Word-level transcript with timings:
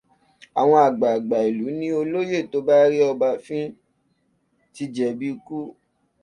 Àwọn 0.59 0.79
àgbàgbà 0.87 1.37
ìlú 1.49 1.65
ní 1.79 1.87
olóyè 2.01 2.37
tó 2.51 2.57
bá 2.67 2.75
ń 2.81 2.85
rí 2.91 2.99
ọba 3.11 3.29
fín 3.45 3.65
ti 4.73 4.83
jẹbi 4.95 5.27
ikú. 5.35 5.57